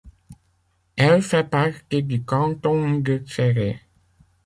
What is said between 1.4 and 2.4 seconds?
partie du